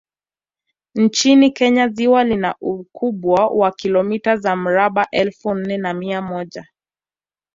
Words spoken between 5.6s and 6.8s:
na mia moja